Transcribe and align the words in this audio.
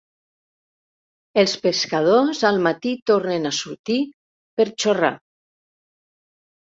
Els 1.41 1.51
pescadors 1.65 2.41
al 2.51 2.57
matí 2.69 2.95
tornen 3.11 3.45
a 3.51 3.55
sortir 3.61 4.01
per 4.59 4.67
xorrar. 4.85 5.17